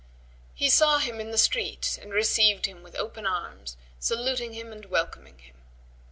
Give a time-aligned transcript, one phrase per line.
[0.55, 4.83] He saw him in the street and received him with open arms, saluting him and
[4.85, 5.61] welcoming him.